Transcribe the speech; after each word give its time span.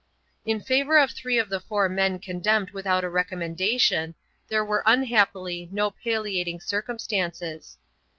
In 0.47 0.59
favour 0.59 0.97
of 0.97 1.11
three 1.11 1.37
of 1.37 1.49
the 1.49 1.59
four 1.59 1.87
men 1.87 2.17
condemned 2.17 2.71
without 2.71 3.03
a 3.03 3.07
recommendation, 3.09 4.15
there 4.47 4.65
were 4.65 4.81
unhappily 4.87 5.69
no 5.71 5.91
palliating 5.91 6.59
circumstances. 6.59 7.77